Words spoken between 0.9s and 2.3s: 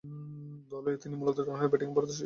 তিনি মূলতঃ ডানহাতে ব্যাটিংয়ে পারদর্শী ছিলেন।